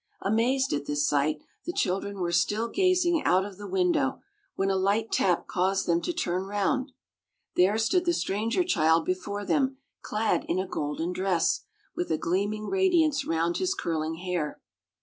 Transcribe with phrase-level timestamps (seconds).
[0.23, 4.21] Amazed at this sight, the children were still gazing out of the window,
[4.55, 6.91] when a light tap caused them to turn round.
[7.55, 11.61] There stood the stranger child before them clad in a golden dress,
[11.95, 14.59] with a gleaming radiance round his curling hair.